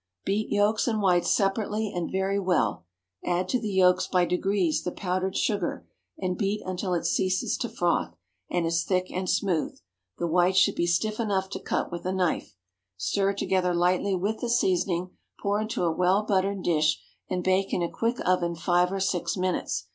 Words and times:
Beat 0.25 0.49
yolks 0.49 0.87
and 0.87 0.99
whites 0.99 1.29
separately 1.29 1.93
and 1.93 2.11
very 2.11 2.39
well. 2.39 2.87
Add 3.23 3.47
to 3.49 3.59
the 3.61 3.69
yolks 3.69 4.07
by 4.07 4.25
degrees 4.25 4.81
the 4.81 4.91
powdered 4.91 5.37
sugar, 5.37 5.85
and 6.17 6.39
beat 6.39 6.63
until 6.65 6.95
it 6.95 7.05
ceases 7.05 7.55
to 7.57 7.69
froth, 7.69 8.15
and 8.49 8.65
is 8.65 8.83
thick 8.83 9.11
and 9.11 9.29
smooth. 9.29 9.79
The 10.17 10.25
whites 10.25 10.57
should 10.57 10.73
be 10.73 10.87
stiff 10.87 11.19
enough 11.19 11.51
to 11.51 11.59
cut 11.59 11.91
with 11.91 12.03
a 12.07 12.11
knife. 12.11 12.55
Stir 12.97 13.33
together 13.33 13.75
lightly 13.75 14.15
with 14.15 14.39
the 14.39 14.49
seasoning, 14.49 15.11
pour 15.39 15.61
into 15.61 15.83
a 15.83 15.91
well 15.93 16.23
buttered 16.23 16.63
dish, 16.63 16.99
and 17.29 17.43
bake 17.43 17.71
in 17.71 17.83
a 17.83 17.87
quick 17.87 18.17
oven 18.27 18.55
five 18.55 18.91
or 18.91 18.99
six 18.99 19.37
minutes. 19.37 19.85